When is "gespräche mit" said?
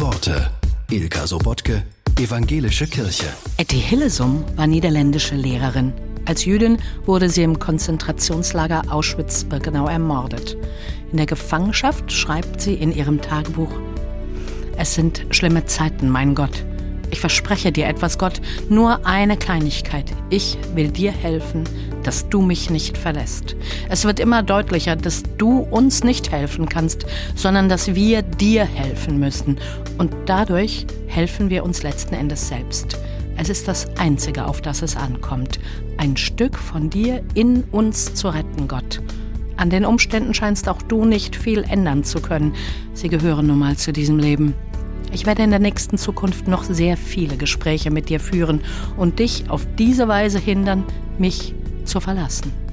47.36-48.08